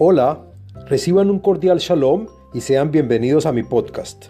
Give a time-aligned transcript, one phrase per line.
[0.00, 0.44] Hola,
[0.86, 4.26] reciban un cordial shalom y sean bienvenidos a mi podcast.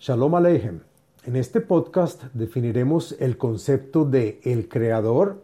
[0.00, 0.80] Shalom Aleichem.
[1.26, 5.42] En este podcast definiremos el concepto de el creador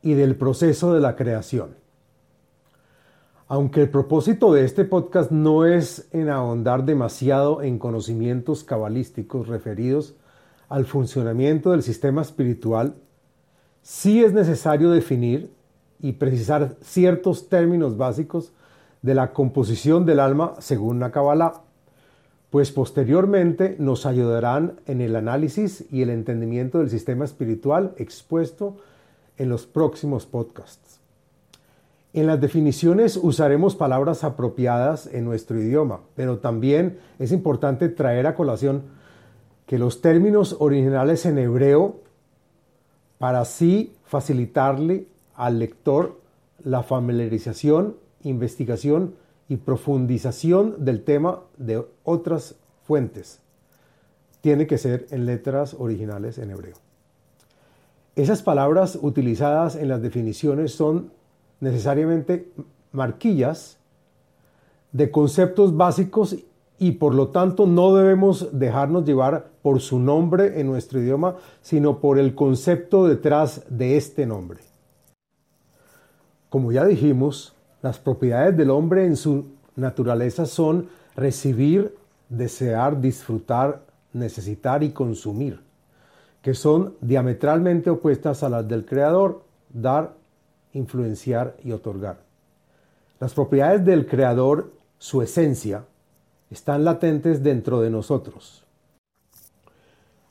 [0.00, 1.74] y del proceso de la creación.
[3.48, 10.14] Aunque el propósito de este podcast no es en ahondar demasiado en conocimientos cabalísticos referidos
[10.68, 12.94] al funcionamiento del sistema espiritual,
[13.82, 15.55] sí es necesario definir
[16.00, 18.52] y precisar ciertos términos básicos
[19.02, 21.62] de la composición del alma según la Kabbalah,
[22.50, 28.76] pues posteriormente nos ayudarán en el análisis y el entendimiento del sistema espiritual expuesto
[29.36, 31.00] en los próximos podcasts.
[32.12, 38.34] En las definiciones usaremos palabras apropiadas en nuestro idioma, pero también es importante traer a
[38.34, 38.84] colación
[39.66, 42.00] que los términos originales en hebreo
[43.18, 46.20] para así facilitarle al lector
[46.64, 49.14] la familiarización, investigación
[49.48, 53.40] y profundización del tema de otras fuentes.
[54.40, 56.76] Tiene que ser en letras originales en hebreo.
[58.16, 61.12] Esas palabras utilizadas en las definiciones son
[61.60, 62.50] necesariamente
[62.92, 63.78] marquillas
[64.92, 66.36] de conceptos básicos
[66.78, 72.00] y por lo tanto no debemos dejarnos llevar por su nombre en nuestro idioma, sino
[72.00, 74.60] por el concepto detrás de este nombre.
[76.50, 81.94] Como ya dijimos, las propiedades del hombre en su naturaleza son recibir,
[82.28, 85.60] desear, disfrutar, necesitar y consumir,
[86.42, 90.14] que son diametralmente opuestas a las del Creador, dar,
[90.72, 92.18] influenciar y otorgar.
[93.18, 95.84] Las propiedades del Creador, su esencia,
[96.50, 98.65] están latentes dentro de nosotros.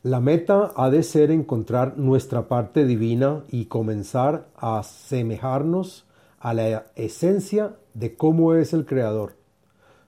[0.06, 6.06] La meta ha de ser encontrar nuestra parte divina y comenzar a asemejarnos
[6.38, 9.34] a la esencia de cómo es el Creador,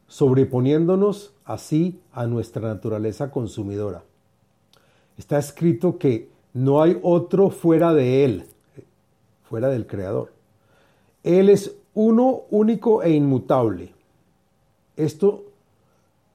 [0.07, 4.03] sobreponiéndonos así a nuestra naturaleza consumidora.
[5.17, 8.45] Está escrito que no hay otro fuera de Él,
[9.49, 10.31] fuera del Creador.
[11.23, 13.95] Él es uno único e inmutable.
[14.95, 15.45] Esto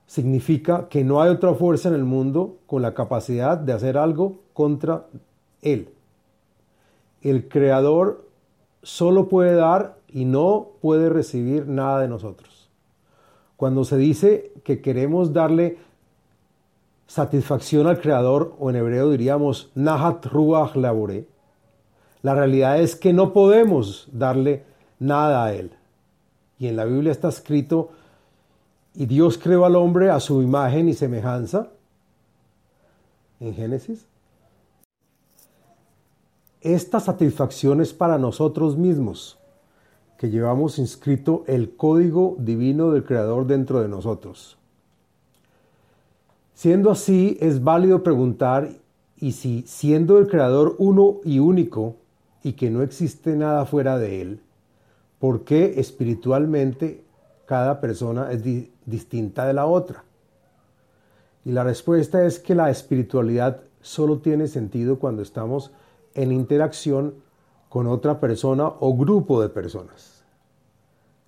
[0.06, 4.40] significa que no hay otra fuerza en el mundo con la capacidad de hacer algo
[4.52, 5.06] contra
[5.62, 5.88] Él.
[7.22, 8.26] El Creador
[8.82, 12.68] solo puede dar y no puede recibir nada de nosotros.
[13.56, 15.78] Cuando se dice que queremos darle
[17.06, 21.26] satisfacción al Creador, o en hebreo diríamos Nahat Ruach Labore,
[22.22, 24.64] la realidad es que no podemos darle
[24.98, 25.72] nada a Él.
[26.58, 27.90] Y en la Biblia está escrito,
[28.94, 31.68] y Dios creó al hombre a su imagen y semejanza,
[33.40, 34.06] en Génesis,
[36.60, 39.38] esta satisfacción es para nosotros mismos,
[40.16, 44.56] que llevamos inscrito el código divino del Creador dentro de nosotros.
[46.54, 48.70] Siendo así, es válido preguntar,
[49.16, 51.96] y si siendo el Creador uno y único,
[52.44, 54.40] y que no existe nada fuera de Él,
[55.18, 57.02] ¿por qué espiritualmente
[57.52, 58.42] cada persona es
[58.86, 60.04] distinta de la otra?
[61.44, 65.70] Y la respuesta es que la espiritualidad solo tiene sentido cuando estamos
[66.14, 67.12] en interacción
[67.68, 70.24] con otra persona o grupo de personas.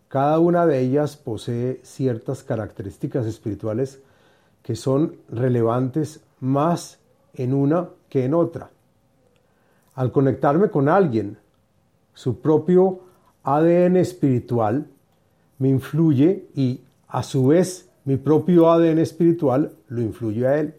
[0.08, 4.00] Cada una de ellas posee ciertas características espirituales
[4.62, 7.00] que son relevantes más
[7.34, 8.70] en una que en otra.
[9.94, 11.36] Al conectarme con alguien,
[12.14, 13.00] su propio
[13.42, 14.88] ADN espiritual
[15.64, 20.74] me influye y a su vez mi propio ADN espiritual lo influye a él.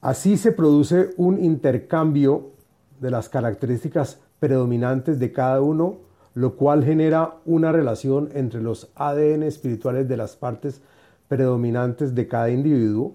[0.00, 2.52] Así se produce un intercambio
[3.00, 5.98] de las características predominantes de cada uno,
[6.32, 10.80] lo cual genera una relación entre los ADN espirituales de las partes
[11.28, 13.12] predominantes de cada individuo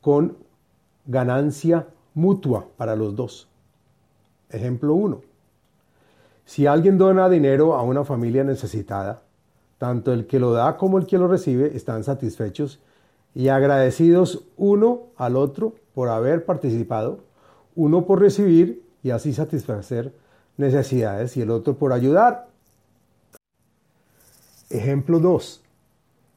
[0.00, 0.36] con
[1.06, 3.46] ganancia mutua para los dos.
[4.50, 5.20] Ejemplo 1.
[6.44, 9.22] Si alguien dona dinero a una familia necesitada,
[9.84, 12.80] tanto el que lo da como el que lo recibe están satisfechos
[13.34, 17.20] y agradecidos uno al otro por haber participado,
[17.76, 20.14] uno por recibir y así satisfacer
[20.56, 22.48] necesidades y el otro por ayudar.
[24.70, 25.62] Ejemplo 2.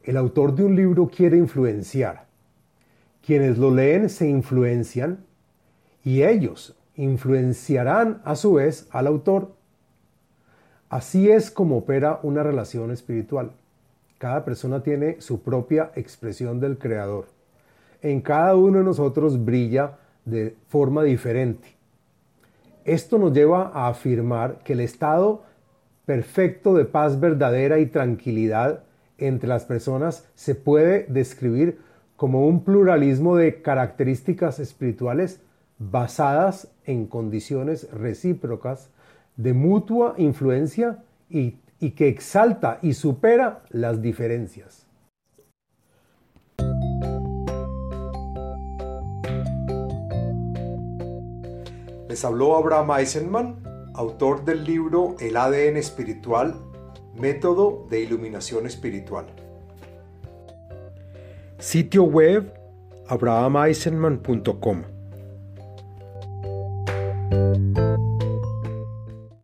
[0.03, 2.25] El autor de un libro quiere influenciar.
[3.25, 5.23] Quienes lo leen se influencian
[6.03, 9.53] y ellos influenciarán a su vez al autor.
[10.89, 13.51] Así es como opera una relación espiritual.
[14.17, 17.25] Cada persona tiene su propia expresión del Creador.
[18.01, 21.75] En cada uno de nosotros brilla de forma diferente.
[22.85, 25.43] Esto nos lleva a afirmar que el estado
[26.05, 28.83] perfecto de paz verdadera y tranquilidad
[29.17, 31.79] entre las personas se puede describir
[32.15, 35.41] como un pluralismo de características espirituales
[35.79, 38.89] basadas en condiciones recíprocas
[39.37, 44.87] de mutua influencia y, que exalta y supera las diferencias.
[52.09, 53.63] Les habló Abraham Eisenman,
[53.93, 56.55] autor del libro El ADN espiritual,
[57.15, 59.27] método de iluminación espiritual.
[61.59, 62.53] Sitio web
[63.07, 64.96] abrahameisenman.com